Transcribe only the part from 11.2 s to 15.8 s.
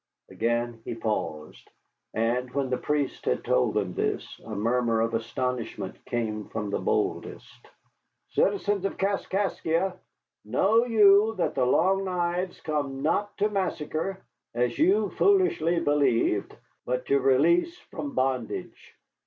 that the Long Knives come not to massacre, as you foolishly